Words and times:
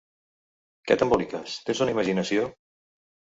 Què 0.87 0.97
t'emboliques?: 1.01 1.59
tens 1.67 1.83
una 1.87 1.95
imaginació...! 1.97 2.49